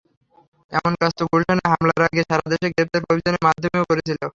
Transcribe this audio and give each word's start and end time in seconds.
এমন 0.71 0.93
কাজ 1.01 1.11
তো 1.17 1.23
গুলশানে 1.31 1.63
হামলার 1.71 2.01
আগে 2.07 2.21
সারা 2.29 2.45
দেশে 2.51 2.67
গ্রেপ্তার 2.75 3.01
অভিযানের 3.11 3.43
মাধ্যমেও 3.47 3.89
করেছিল। 3.89 4.21